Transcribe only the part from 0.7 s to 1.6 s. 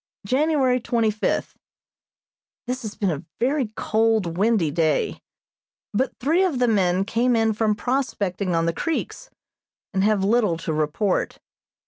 twenty fifth: